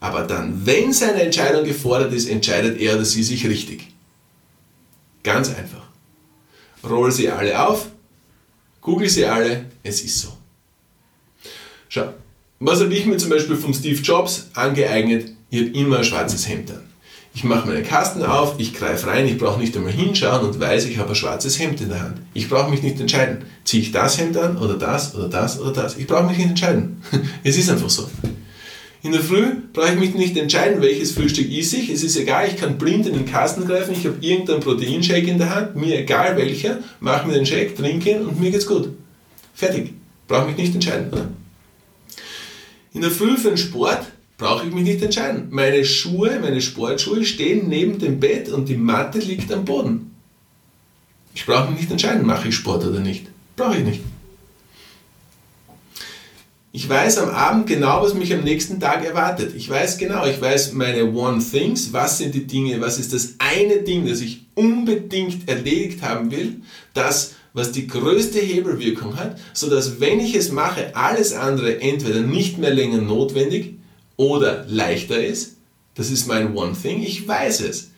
Aber 0.00 0.22
dann, 0.22 0.66
wenn 0.66 0.92
seine 0.92 1.22
Entscheidung 1.22 1.64
gefordert 1.64 2.12
ist, 2.12 2.28
entscheidet 2.28 2.80
er 2.80 2.94
oder 2.94 3.04
sie 3.04 3.22
sich 3.22 3.46
richtig. 3.46 3.88
Ganz 5.22 5.48
einfach. 5.54 5.88
Roll 6.84 7.10
sie 7.10 7.28
alle 7.28 7.66
auf, 7.66 7.90
google 8.80 9.08
sie 9.08 9.26
alle, 9.26 9.66
es 9.82 10.02
ist 10.02 10.20
so. 10.20 10.32
Schau, 11.88 12.12
was 12.60 12.80
habe 12.80 12.94
ich 12.94 13.06
mir 13.06 13.16
zum 13.16 13.30
Beispiel 13.30 13.56
von 13.56 13.72
Steve 13.72 14.00
Jobs 14.00 14.48
angeeignet? 14.54 15.32
Ich 15.50 15.60
habe 15.60 15.70
immer 15.70 15.98
ein 15.98 16.04
schwarzes 16.04 16.48
Hemd 16.48 16.70
an. 16.70 16.82
Ich 17.34 17.44
mache 17.44 17.68
meinen 17.68 17.84
Kasten 17.84 18.22
auf, 18.24 18.56
ich 18.58 18.74
greife 18.74 19.06
rein, 19.06 19.28
ich 19.28 19.38
brauche 19.38 19.60
nicht 19.60 19.76
einmal 19.76 19.92
hinschauen 19.92 20.44
und 20.44 20.58
weiß, 20.58 20.86
ich 20.86 20.98
habe 20.98 21.10
ein 21.10 21.14
schwarzes 21.14 21.58
Hemd 21.60 21.80
in 21.80 21.90
der 21.90 22.02
Hand. 22.02 22.16
Ich 22.34 22.48
brauche 22.48 22.70
mich 22.70 22.82
nicht 22.82 22.98
entscheiden. 23.00 23.44
Ziehe 23.62 23.82
ich 23.82 23.92
das 23.92 24.18
Hemd 24.18 24.36
an 24.36 24.56
oder 24.58 24.74
das 24.74 25.14
oder 25.14 25.28
das 25.28 25.60
oder 25.60 25.70
das? 25.70 25.96
Ich 25.96 26.08
brauche 26.08 26.24
mich 26.24 26.38
nicht 26.38 26.48
entscheiden. 26.48 27.00
es 27.44 27.56
ist 27.56 27.70
einfach 27.70 27.90
so. 27.90 28.10
In 29.04 29.12
der 29.12 29.20
Früh 29.20 29.46
brauche 29.72 29.92
ich 29.92 30.00
mich 30.00 30.14
nicht 30.14 30.36
entscheiden, 30.36 30.82
welches 30.82 31.12
Frühstück 31.12 31.48
esse 31.48 31.76
ich. 31.76 31.90
Es 31.90 32.02
ist 32.02 32.16
egal, 32.16 32.48
ich 32.48 32.56
kann 32.56 32.76
blind 32.76 33.06
in 33.06 33.14
den 33.14 33.26
Kasten 33.26 33.64
greifen, 33.66 33.92
ich 33.92 34.04
habe 34.04 34.16
irgendeinen 34.20 34.60
Proteinshake 34.60 35.28
in 35.28 35.38
der 35.38 35.54
Hand, 35.54 35.76
mir 35.76 35.96
egal 35.96 36.36
welcher, 36.36 36.78
mache 36.98 37.28
mir 37.28 37.34
den 37.34 37.46
Shake, 37.46 37.76
trinke 37.76 38.10
ihn 38.10 38.22
und 38.22 38.40
mir 38.40 38.50
geht's 38.50 38.66
gut. 38.66 38.88
Fertig. 39.54 39.94
Brauche 40.26 40.46
mich 40.46 40.56
nicht 40.56 40.74
entscheiden. 40.74 41.08
Oder? 41.12 41.28
In 42.92 43.02
der 43.02 43.10
Früh 43.10 43.36
für 43.36 43.48
den 43.48 43.58
Sport 43.58 44.06
brauche 44.38 44.66
ich 44.66 44.72
mich 44.72 44.84
nicht 44.84 45.02
entscheiden. 45.02 45.48
Meine 45.50 45.84
Schuhe, 45.84 46.38
meine 46.40 46.60
Sportschuhe 46.60 47.24
stehen 47.24 47.68
neben 47.68 47.98
dem 47.98 48.20
Bett 48.20 48.48
und 48.48 48.68
die 48.68 48.76
Matte 48.76 49.18
liegt 49.18 49.52
am 49.52 49.64
Boden. 49.64 50.14
Ich 51.34 51.44
brauche 51.44 51.70
mich 51.70 51.80
nicht 51.80 51.90
entscheiden, 51.90 52.26
mache 52.26 52.48
ich 52.48 52.54
Sport 52.54 52.84
oder 52.84 53.00
nicht. 53.00 53.26
Brauche 53.56 53.76
ich 53.76 53.84
nicht. 53.84 54.00
Ich 56.70 56.88
weiß 56.88 57.18
am 57.18 57.30
Abend 57.30 57.66
genau, 57.66 58.02
was 58.02 58.14
mich 58.14 58.32
am 58.32 58.44
nächsten 58.44 58.78
Tag 58.78 59.04
erwartet. 59.04 59.54
Ich 59.56 59.68
weiß 59.68 59.98
genau, 59.98 60.26
ich 60.26 60.40
weiß 60.40 60.74
meine 60.74 61.12
One 61.12 61.42
Things, 61.42 61.92
was 61.92 62.18
sind 62.18 62.34
die 62.34 62.46
Dinge, 62.46 62.80
was 62.80 62.98
ist 62.98 63.12
das 63.12 63.34
eine 63.38 63.78
Ding, 63.78 64.06
das 64.06 64.20
ich 64.20 64.46
unbedingt 64.54 65.48
erledigt 65.48 66.02
haben 66.02 66.30
will, 66.30 66.60
das, 66.94 67.34
was 67.58 67.72
die 67.72 67.86
größte 67.86 68.38
Hebelwirkung 68.38 69.16
hat, 69.16 69.38
sodass 69.52 70.00
wenn 70.00 70.20
ich 70.20 70.34
es 70.34 70.50
mache, 70.52 70.96
alles 70.96 71.34
andere 71.34 71.80
entweder 71.80 72.20
nicht 72.20 72.56
mehr 72.56 72.72
länger 72.72 73.02
notwendig 73.02 73.74
oder 74.16 74.64
leichter 74.68 75.22
ist. 75.22 75.56
Das 75.94 76.10
ist 76.10 76.26
mein 76.26 76.56
One 76.56 76.74
Thing, 76.80 77.02
ich 77.02 77.26
weiß 77.26 77.60
es. 77.60 77.90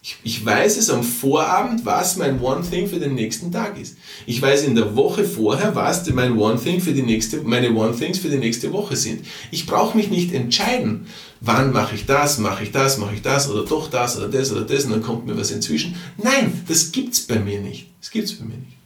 Ich, 0.00 0.16
ich, 0.22 0.46
weiß 0.46 0.76
es 0.76 0.90
am 0.90 1.02
Vorabend, 1.02 1.84
was 1.84 2.16
mein 2.16 2.40
One 2.40 2.64
Thing 2.64 2.86
für 2.86 3.00
den 3.00 3.16
nächsten 3.16 3.50
Tag 3.50 3.78
ist. 3.80 3.96
Ich 4.26 4.40
weiß 4.40 4.62
in 4.62 4.76
der 4.76 4.94
Woche 4.94 5.24
vorher, 5.24 5.74
was 5.74 6.08
mein 6.10 6.38
One 6.38 6.58
Thing 6.58 6.80
für 6.80 6.92
die 6.92 7.02
nächste, 7.02 7.42
meine 7.42 7.74
One 7.74 7.96
Things 7.96 8.18
für 8.18 8.28
die 8.28 8.38
nächste 8.38 8.72
Woche 8.72 8.94
sind. 8.94 9.26
Ich 9.50 9.66
brauche 9.66 9.96
mich 9.96 10.08
nicht 10.08 10.32
entscheiden, 10.32 11.06
wann 11.40 11.72
mache 11.72 11.96
ich 11.96 12.06
das, 12.06 12.38
mache 12.38 12.62
ich 12.62 12.70
das, 12.70 12.98
mache 12.98 13.16
ich 13.16 13.22
das 13.22 13.50
oder 13.50 13.64
doch 13.64 13.90
das 13.90 14.16
oder 14.16 14.28
das 14.28 14.52
oder 14.52 14.62
das 14.62 14.84
und 14.84 14.92
dann 14.92 15.02
kommt 15.02 15.26
mir 15.26 15.36
was 15.36 15.50
inzwischen. 15.50 15.96
Nein, 16.16 16.62
das 16.68 16.92
gibt's 16.92 17.22
bei 17.22 17.40
mir 17.40 17.60
nicht. 17.60 17.88
Das 18.00 18.12
gibt's 18.12 18.34
bei 18.34 18.44
mir 18.44 18.56
nicht. 18.56 18.77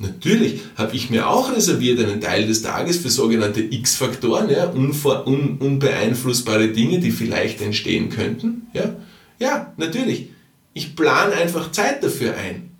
Natürlich 0.00 0.60
habe 0.76 0.96
ich 0.96 1.10
mir 1.10 1.28
auch 1.28 1.54
reserviert 1.54 2.00
einen 2.00 2.20
Teil 2.20 2.46
des 2.46 2.62
Tages 2.62 2.96
für 2.96 3.10
sogenannte 3.10 3.60
X-Faktoren, 3.60 4.50
ja, 4.50 4.72
un, 4.72 5.58
unbeeinflussbare 5.58 6.68
Dinge, 6.68 7.00
die 7.00 7.10
vielleicht 7.10 7.60
entstehen 7.60 8.08
könnten. 8.08 8.66
Ja, 8.72 8.96
ja 9.38 9.72
natürlich 9.76 10.30
ich 10.72 10.96
plane 10.96 11.34
einfach 11.34 11.72
Zeit 11.72 12.02
dafür 12.02 12.36
ein. 12.36 12.70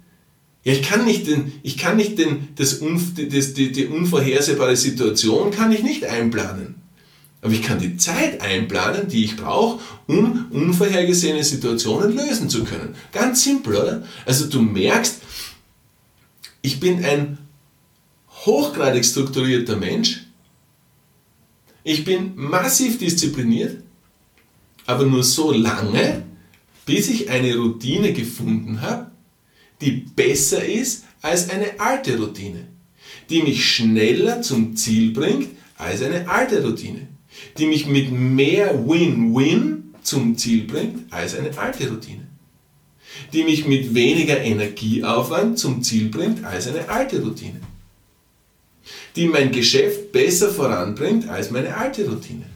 Ja, 0.62 0.72
ich 0.72 0.82
kann 0.82 1.04
nicht, 1.04 1.26
den, 1.26 1.52
ich 1.62 1.78
kann 1.78 1.96
nicht 1.96 2.18
den, 2.18 2.48
das, 2.56 2.80
das, 2.80 3.54
die, 3.54 3.72
die 3.72 3.86
unvorhersehbare 3.86 4.76
Situation 4.76 5.50
kann 5.50 5.72
ich 5.72 5.82
nicht 5.82 6.04
einplanen. 6.04 6.76
Aber 7.42 7.52
ich 7.52 7.62
kann 7.62 7.78
die 7.78 7.96
Zeit 7.96 8.42
einplanen, 8.42 9.08
die 9.08 9.24
ich 9.24 9.36
brauche, 9.36 9.80
um 10.06 10.46
unvorhergesehene 10.50 11.42
Situationen 11.42 12.14
lösen 12.14 12.50
zu 12.50 12.64
können. 12.64 12.94
Ganz 13.12 13.42
simpel, 13.42 13.76
oder? 13.76 14.02
Also 14.26 14.46
du 14.46 14.60
merkst, 14.60 15.20
ich 16.62 16.80
bin 16.80 17.04
ein 17.04 17.38
hochgradig 18.44 19.04
strukturierter 19.04 19.76
Mensch. 19.76 20.26
Ich 21.82 22.04
bin 22.04 22.32
massiv 22.36 22.98
diszipliniert, 22.98 23.82
aber 24.86 25.04
nur 25.06 25.24
so 25.24 25.52
lange, 25.52 26.24
bis 26.84 27.08
ich 27.08 27.30
eine 27.30 27.56
Routine 27.56 28.12
gefunden 28.12 28.80
habe, 28.82 29.10
die 29.80 29.92
besser 29.92 30.64
ist 30.64 31.04
als 31.22 31.48
eine 31.48 31.80
alte 31.80 32.18
Routine, 32.18 32.66
die 33.30 33.42
mich 33.42 33.64
schneller 33.64 34.42
zum 34.42 34.76
Ziel 34.76 35.12
bringt 35.12 35.48
als 35.76 36.02
eine 36.02 36.28
alte 36.28 36.62
Routine, 36.62 37.08
die 37.56 37.66
mich 37.66 37.86
mit 37.86 38.12
mehr 38.12 38.86
Win-Win 38.86 39.94
zum 40.02 40.36
Ziel 40.36 40.64
bringt 40.64 41.10
als 41.12 41.34
eine 41.34 41.56
alte 41.56 41.88
Routine, 41.88 42.26
die 43.32 43.44
mich 43.44 43.66
mit 43.66 43.94
weniger 43.94 44.40
Energieaufwand 44.40 45.58
zum 45.58 45.82
Ziel 45.82 46.08
bringt 46.08 46.44
als 46.44 46.66
eine 46.66 46.88
alte 46.88 47.22
Routine, 47.22 47.60
die 49.16 49.26
mein 49.26 49.52
Geschäft 49.52 50.12
besser 50.12 50.50
voranbringt 50.50 51.28
als 51.28 51.50
meine 51.50 51.76
alte 51.76 52.08
Routine, 52.08 52.46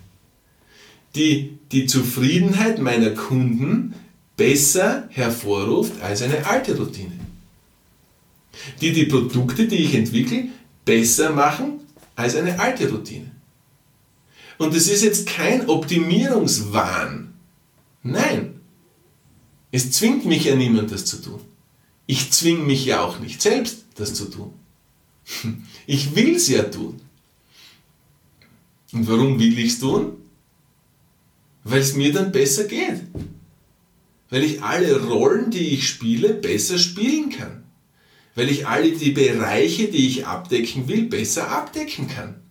die 1.15 1.59
die 1.73 1.87
Zufriedenheit 1.87 2.79
meiner 2.79 3.11
Kunden 3.11 3.95
besser 4.37 5.09
hervorruft 5.11 6.01
als 6.03 6.23
eine 6.23 6.47
alte 6.47 6.77
Routine. 6.77 7.13
Die 8.81 8.93
die 8.93 9.07
Produkte, 9.07 9.67
die 9.67 9.77
ich 9.77 9.95
entwickle, 9.95 10.47
besser 10.85 11.31
machen 11.31 11.81
als 12.17 12.37
eine 12.37 12.59
alte 12.59 12.91
Routine. 12.91 13.31
Und 14.59 14.75
es 14.75 14.89
ist 14.89 15.03
jetzt 15.03 15.27
kein 15.27 15.69
Optimierungswahn. 15.69 17.35
Nein. 18.03 18.54
Es 19.75 19.91
zwingt 19.91 20.25
mich 20.25 20.45
ja 20.45 20.55
niemand, 20.55 20.93
das 20.93 21.05
zu 21.05 21.21
tun. 21.21 21.41
Ich 22.07 22.31
zwinge 22.31 22.65
mich 22.65 22.85
ja 22.85 23.03
auch 23.03 23.19
nicht 23.19 23.43
selbst, 23.43 23.85
das 23.97 24.15
zu 24.15 24.27
tun. 24.27 24.53
Ich 25.87 26.17
will 26.17 26.37
es 26.37 26.49
ja 26.49 26.63
tun. 26.63 27.01
Und 28.93 29.09
warum 29.09 29.39
will 29.39 29.59
ich 29.59 29.73
es 29.73 29.81
tun? 29.81 30.17
Weil 31.63 31.81
es 31.81 31.95
mir 31.95 32.13
dann 32.13 32.33
besser 32.33 32.65
geht 32.65 33.03
weil 34.35 34.43
ich 34.43 34.63
alle 34.63 35.01
Rollen, 35.01 35.53
die 35.53 35.75
ich 35.75 35.89
spiele, 35.89 36.35
besser 36.35 36.77
spielen 36.77 37.31
kann. 37.31 37.63
Weil 38.35 38.51
ich 38.51 38.67
alle 38.67 38.91
die 38.91 39.13
Bereiche, 39.13 39.87
die 39.87 40.09
ich 40.09 40.27
abdecken 40.27 40.89
will, 40.89 41.05
besser 41.05 41.53
abdecken 41.53 42.09
kann. 42.09 42.43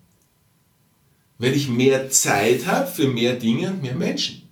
Weil 1.40 1.54
ich 1.54 1.68
mehr 1.68 2.10
Zeit 2.10 2.68
habe 2.68 2.90
für 2.90 3.10
mehr 3.10 3.36
Dinge 3.36 3.72
und 3.72 3.82
mehr 3.82 3.96
Menschen. 3.96 4.43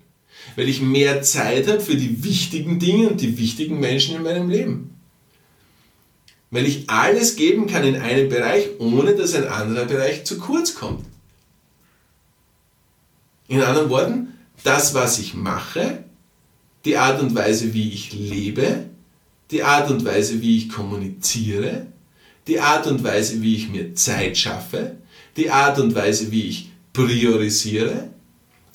Weil 0.55 0.69
ich 0.69 0.81
mehr 0.81 1.21
Zeit 1.21 1.67
habe 1.67 1.79
für 1.79 1.95
die 1.95 2.24
wichtigen 2.24 2.79
Dinge 2.79 3.10
und 3.10 3.21
die 3.21 3.38
wichtigen 3.38 3.79
Menschen 3.79 4.15
in 4.15 4.24
meinem 4.24 4.50
Leben. 4.50 4.95
Weil 6.50 6.65
ich 6.65 6.89
alles 6.89 7.36
geben 7.38 7.67
kann 7.67 7.83
in 7.86 7.95
einem 7.95 8.29
Bereich, 8.29 8.67
ohne 8.79 9.15
dass 9.15 9.33
ein 9.33 9.48
anderer 9.48 9.86
Bereich 9.86 10.25
zu 10.25 10.38
kurz 10.38 10.75
kommt. 10.75 11.05
In 13.48 13.62
anderen 13.62 13.89
Worten, 13.89 14.27
das, 14.63 14.93
was 14.93 15.19
ich 15.19 15.33
mache, 15.33 16.03
die 16.86 16.98
Art 16.98 17.21
und 17.21 17.36
Weise, 17.36 17.74
wie 17.74 17.91
ich 17.91 18.13
lebe, 18.13 18.86
die 19.51 19.63
Art 19.63 19.91
und 19.91 20.03
Weise, 20.05 20.41
wie 20.41 20.57
ich 20.57 20.69
kommuniziere, 20.69 21.88
die 22.48 22.60
Art 22.60 22.88
und 22.88 23.03
Weise, 23.03 23.41
wie 23.41 23.55
ich 23.55 23.69
mir 23.69 23.93
Zeit 23.93 24.38
schaffe, 24.38 24.95
die 25.38 25.50
Art 25.50 25.79
und 25.79 25.95
Weise, 25.95 26.31
wie 26.31 26.48
ich 26.48 26.71
priorisiere, 26.93 28.10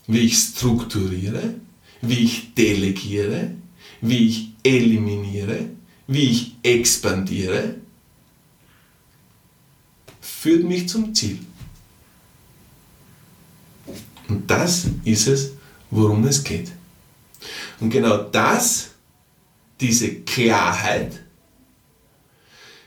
wie 0.06 0.20
ich 0.20 0.38
strukturiere, 0.38 1.54
wie 2.00 2.24
ich 2.24 2.54
delegiere, 2.54 3.52
wie 4.00 4.28
ich 4.28 4.48
eliminiere, 4.62 5.70
wie 6.06 6.30
ich 6.30 6.56
expandiere, 6.62 7.76
führt 10.20 10.64
mich 10.64 10.88
zum 10.88 11.14
Ziel. 11.14 11.38
Und 14.28 14.50
das 14.50 14.86
ist 15.04 15.26
es, 15.28 15.52
worum 15.90 16.24
es 16.26 16.42
geht. 16.42 16.70
Und 17.80 17.90
genau 17.90 18.24
das, 18.24 18.90
diese 19.80 20.14
Klarheit, 20.22 21.22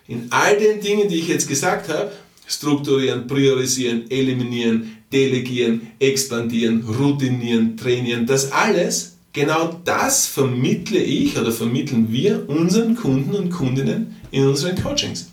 in 0.07 0.31
all 0.31 0.57
den 0.57 0.81
Dingen, 0.81 1.07
die 1.07 1.19
ich 1.19 1.27
jetzt 1.27 1.47
gesagt 1.47 1.87
habe, 1.89 2.11
strukturieren, 2.47 3.27
priorisieren, 3.27 4.09
eliminieren, 4.09 4.98
delegieren, 5.11 5.91
expandieren, 5.99 6.83
routinieren, 6.83 7.77
trainieren, 7.77 8.25
das 8.25 8.51
alles, 8.51 9.17
genau 9.33 9.79
das 9.85 10.27
vermittle 10.27 10.99
ich 10.99 11.37
oder 11.37 11.51
vermitteln 11.51 12.11
wir 12.11 12.47
unseren 12.47 12.95
Kunden 12.95 13.35
und 13.35 13.49
Kundinnen 13.49 14.15
in 14.31 14.47
unseren 14.47 14.81
Coachings. 14.81 15.31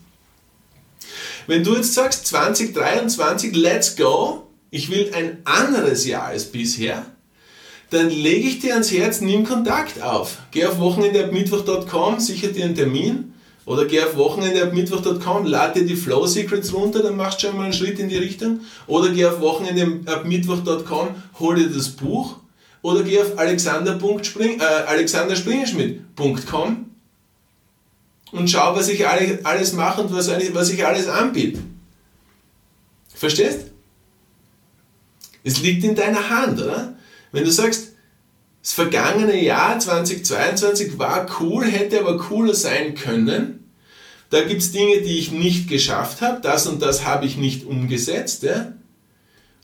Wenn 1.47 1.63
du 1.63 1.77
jetzt 1.77 1.95
sagst 1.95 2.27
2023, 2.27 3.55
let's 3.55 3.97
go, 3.97 4.47
ich 4.71 4.91
will 4.91 5.13
ein 5.15 5.39
anderes 5.45 6.07
Jahr 6.07 6.25
als 6.27 6.47
bisher, 6.47 7.07
dann 7.91 8.11
lege 8.11 8.49
ich 8.49 8.59
dir 8.59 8.73
ans 8.73 8.91
Herz, 8.91 9.21
nimm 9.21 9.45
Kontakt 9.45 10.03
auf. 10.03 10.39
Geh 10.51 10.65
auf 10.65 10.81
wochenendeabmittwoch.com, 10.81 12.19
sicher 12.19 12.49
dir 12.49 12.65
einen 12.65 12.75
Termin. 12.75 13.33
Oder 13.67 13.85
geh 13.85 14.01
auf 14.01 14.17
wochenendeabmittwoch.com, 14.17 15.45
lade 15.45 15.81
dir 15.81 15.87
die 15.87 15.97
Flow 15.97 16.25
Secrets 16.27 16.73
runter, 16.73 17.03
dann 17.03 17.17
machst 17.17 17.43
du 17.43 17.49
schon 17.49 17.57
mal 17.57 17.65
einen 17.65 17.73
Schritt 17.73 17.99
in 17.99 18.09
die 18.09 18.17
Richtung. 18.17 18.61
Oder 18.87 19.11
geh 19.11 19.27
auf 19.27 19.41
wochenendeabmittwoch.com, 19.41 21.09
hol 21.41 21.57
dir 21.57 21.69
das 21.69 21.89
Buch. 21.91 22.37
Oder 22.83 23.03
geh 23.03 23.21
auf 23.21 23.37
alexander.spring, 23.37 24.61
äh, 24.61 24.85
und 28.33 28.51
schau, 28.51 28.75
was 28.77 28.89
ich 28.89 29.07
alles 29.07 29.73
mache 29.73 30.03
und 30.03 30.13
was, 30.13 30.29
was 30.29 30.71
ich 30.71 30.85
alles 30.85 31.09
anbiete. 31.09 31.61
Verstehst? 33.15 33.71
Es 35.43 35.61
liegt 35.61 35.85
in 35.85 35.95
deiner 35.95 36.29
Hand, 36.29 36.61
oder? 36.61 36.97
Wenn 37.33 37.45
du 37.45 37.51
sagst, 37.51 37.96
das 38.67 38.73
vergangene 38.73 39.41
Jahr 39.41 39.79
2022 39.79 40.99
war 40.99 41.29
cool, 41.39 41.65
hätte 41.65 42.01
aber 42.01 42.19
cooler 42.19 42.53
sein 42.53 42.97
können, 42.97 43.73
da 44.31 44.43
gibt 44.43 44.61
es 44.61 44.73
Dinge, 44.73 45.03
die 45.03 45.21
ich 45.21 45.31
nicht 45.31 45.69
geschafft 45.69 46.21
habe, 46.21 46.41
das 46.43 46.67
und 46.67 46.83
das 46.83 47.05
habe 47.05 47.27
ich 47.27 47.37
nicht 47.37 47.65
umgesetzt, 47.65 48.43
ja? 48.43 48.73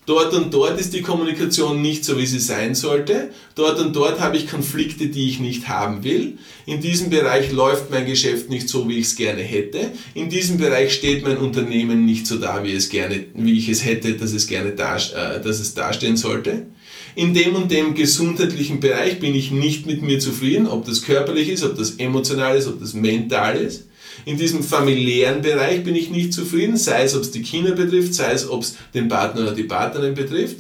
Dort 0.07 0.35
und 0.35 0.55
dort 0.55 0.79
ist 0.79 0.95
die 0.95 1.03
Kommunikation 1.03 1.83
nicht 1.83 2.05
so, 2.05 2.17
wie 2.17 2.27
sie 2.27 2.39
sein 2.39 2.77
sollte. 2.77 3.31
Dort 3.57 3.81
und 3.81 3.95
dort 3.95 4.21
habe 4.21 4.37
ich 4.37 4.49
Konflikte, 4.49 5.07
die 5.07 5.29
ich 5.29 5.41
nicht 5.41 5.69
haben 5.69 6.05
will. 6.05 6.39
In 6.67 6.81
diesem 6.81 7.11
Bereich 7.11 7.51
läuft 7.51 7.91
mein 7.91 8.07
Geschäft 8.07 8.51
nicht 8.51 8.69
so, 8.69 8.89
wie 8.89 8.99
ich 8.99 9.07
es 9.07 9.17
gerne 9.17 9.43
hätte. 9.43 9.91
In 10.15 10.29
diesem 10.29 10.59
Bereich 10.59 10.93
steht 10.95 11.25
mein 11.25 11.39
Unternehmen 11.39 12.05
nicht 12.05 12.27
so 12.27 12.39
da, 12.39 12.65
wie, 12.65 12.73
es 12.73 12.89
gerne, 12.89 13.27
wie 13.35 13.59
ich 13.59 13.69
es 13.69 13.85
hätte, 13.85 14.15
dass 14.15 14.33
es 14.33 14.47
gerne 14.47 14.73
da, 14.73 14.97
äh, 14.97 15.41
dass 15.41 15.59
es 15.59 15.75
dastehen 15.75 16.17
sollte. 16.17 16.67
In 17.14 17.35
dem 17.35 17.54
und 17.54 17.71
dem 17.71 17.95
gesundheitlichen 17.95 18.81
Bereich 18.81 19.21
bin 19.21 19.35
ich 19.35 19.50
nicht 19.50 19.87
mit 19.87 20.02
mir 20.02 20.19
zufrieden, 20.19 20.66
ob 20.66 20.87
das 20.87 21.02
körperlich 21.02 21.49
ist, 21.49 21.62
ob 21.62 21.76
das 21.76 21.92
emotional 21.92 22.57
ist, 22.57 22.69
ob 22.69 22.81
das 22.81 22.95
mental 22.95 23.57
ist. 23.57 23.88
In 24.25 24.38
diesem 24.38 24.62
familiären 24.62 25.42
Bereich 25.42 25.85
bin 25.85 25.95
ich 25.95 26.11
nicht 26.11 26.33
zufrieden, 26.33 26.76
sei 26.76 27.02
es, 27.04 27.14
ob 27.14 27.23
es 27.23 27.31
die 27.31 27.42
Kinder 27.42 27.73
betrifft, 27.73 28.14
sei 28.14 28.33
es, 28.33 28.49
ob 28.49 28.62
es 28.62 28.76
den 28.95 29.09
Partner 29.09 29.42
oder 29.42 29.52
die 29.52 29.64
Partnerin 29.64 30.14
betrifft. 30.14 30.59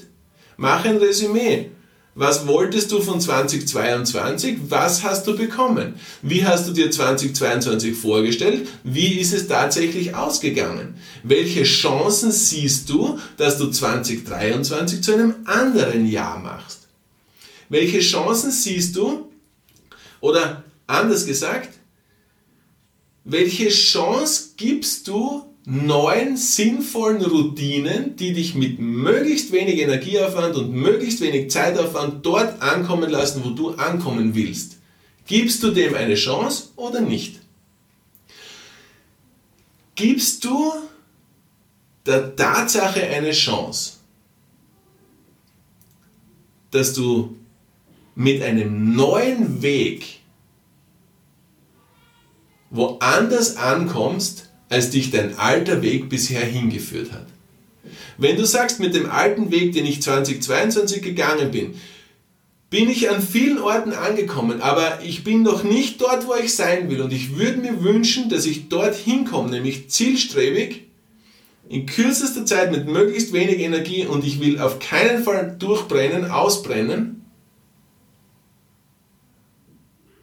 Mach 0.56 0.84
ein 0.84 0.96
Resümee. 0.96 1.70
Was 2.14 2.46
wolltest 2.46 2.92
du 2.92 3.00
von 3.00 3.20
2022? 3.22 4.58
Was 4.68 5.02
hast 5.02 5.26
du 5.26 5.34
bekommen? 5.34 5.94
Wie 6.20 6.44
hast 6.44 6.68
du 6.68 6.72
dir 6.72 6.90
2022 6.90 7.96
vorgestellt? 7.96 8.68
Wie 8.84 9.18
ist 9.18 9.32
es 9.32 9.48
tatsächlich 9.48 10.14
ausgegangen? 10.14 10.94
Welche 11.22 11.62
Chancen 11.62 12.30
siehst 12.30 12.90
du, 12.90 13.18
dass 13.38 13.56
du 13.56 13.70
2023 13.70 15.02
zu 15.02 15.14
einem 15.14 15.36
anderen 15.46 16.04
Jahr 16.04 16.38
machst? 16.38 16.88
Welche 17.70 18.00
Chancen 18.00 18.50
siehst 18.50 18.94
du, 18.96 19.30
oder 20.20 20.64
anders 20.86 21.24
gesagt, 21.24 21.70
welche 23.24 23.70
Chance 23.70 24.50
gibst 24.58 25.08
du 25.08 25.51
neuen 25.64 26.36
sinnvollen 26.36 27.22
Routinen, 27.22 28.16
die 28.16 28.32
dich 28.32 28.54
mit 28.54 28.80
möglichst 28.80 29.52
wenig 29.52 29.78
Energieaufwand 29.78 30.56
und 30.56 30.72
möglichst 30.72 31.20
wenig 31.20 31.50
Zeitaufwand 31.50 32.26
dort 32.26 32.60
ankommen 32.60 33.10
lassen, 33.10 33.42
wo 33.44 33.50
du 33.50 33.70
ankommen 33.70 34.34
willst? 34.34 34.78
Gibst 35.26 35.62
du 35.62 35.70
dem 35.70 35.94
eine 35.94 36.16
Chance 36.16 36.70
oder 36.76 37.00
nicht? 37.00 37.40
Gibst 39.94 40.44
du 40.44 40.72
der 42.06 42.34
Tatsache 42.34 43.02
eine 43.06 43.30
Chance, 43.30 43.94
dass 46.72 46.92
du 46.92 47.36
mit 48.14 48.42
einem 48.42 48.94
neuen 48.94 49.62
Weg 49.62 50.20
woanders 52.70 53.56
ankommst, 53.56 54.51
als 54.72 54.90
dich 54.90 55.10
dein 55.10 55.38
alter 55.38 55.82
Weg 55.82 56.08
bisher 56.08 56.44
hingeführt 56.44 57.12
hat. 57.12 57.26
Wenn 58.16 58.36
du 58.36 58.46
sagst, 58.46 58.80
mit 58.80 58.94
dem 58.94 59.10
alten 59.10 59.50
Weg, 59.50 59.72
den 59.72 59.84
ich 59.84 60.02
2022 60.02 61.02
gegangen 61.02 61.50
bin, 61.50 61.74
bin 62.70 62.88
ich 62.88 63.10
an 63.10 63.20
vielen 63.20 63.58
Orten 63.58 63.92
angekommen, 63.92 64.62
aber 64.62 65.00
ich 65.04 65.24
bin 65.24 65.42
noch 65.42 65.62
nicht 65.62 66.00
dort, 66.00 66.26
wo 66.26 66.34
ich 66.34 66.54
sein 66.54 66.88
will. 66.88 67.02
Und 67.02 67.12
ich 67.12 67.36
würde 67.36 67.58
mir 67.58 67.84
wünschen, 67.84 68.30
dass 68.30 68.46
ich 68.46 68.70
dort 68.70 68.94
hinkomme, 68.94 69.50
nämlich 69.50 69.90
zielstrebig, 69.90 70.84
in 71.68 71.84
kürzester 71.84 72.46
Zeit 72.46 72.72
mit 72.72 72.88
möglichst 72.88 73.34
wenig 73.34 73.60
Energie 73.60 74.06
und 74.06 74.24
ich 74.24 74.40
will 74.40 74.58
auf 74.58 74.78
keinen 74.78 75.22
Fall 75.22 75.54
durchbrennen, 75.58 76.30
ausbrennen. 76.30 77.26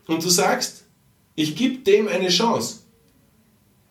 Und 0.07 0.23
du 0.23 0.29
sagst, 0.29 0.85
ich 1.35 1.55
gebe 1.55 1.77
dem 1.83 2.07
eine 2.07 2.29
Chance, 2.29 2.78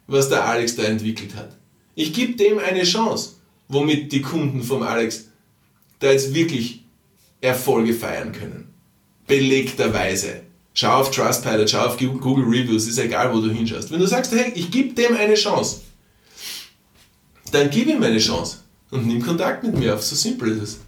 was 0.09 0.29
der 0.29 0.45
Alex 0.45 0.75
da 0.75 0.83
entwickelt 0.83 1.37
hat. 1.37 1.57
Ich 1.95 2.13
gebe 2.13 2.35
dem 2.35 2.59
eine 2.59 2.83
Chance, 2.83 3.35
womit 3.69 4.11
die 4.11 4.23
Kunden 4.23 4.63
vom 4.63 4.83
Alex 4.83 5.27
da 6.01 6.11
jetzt 6.11 6.35
wirklich 6.35 6.85
Erfolge 7.41 7.95
feiern 7.95 8.33
können. 8.33 8.75
Belegterweise. 9.27 10.43
Schau 10.75 11.01
auf 11.01 11.11
Trustpilot, 11.11 11.71
schau 11.71 11.87
auf 11.87 11.99
Google 11.99 12.45
Reviews, 12.45 12.87
ist 12.87 12.99
egal, 12.99 13.33
wo 13.35 13.41
du 13.41 13.51
hinschaust. 13.51 13.91
Wenn 13.91 14.01
du 14.01 14.07
sagst, 14.07 14.33
hey, 14.33 14.53
ich 14.55 14.71
gebe 14.71 14.95
dem 14.95 15.17
eine 15.17 15.35
Chance, 15.35 15.81
dann 17.53 17.71
gib 17.71 17.89
ihm 17.89 18.03
eine 18.03 18.19
Chance 18.19 18.59
und 18.91 19.07
nimm 19.07 19.23
Kontakt 19.23 19.65
mit 19.65 19.77
mir 19.77 19.95
auf. 19.95 20.03
So 20.03 20.17
simpel 20.17 20.53
ist 20.53 20.63
es. 20.63 20.79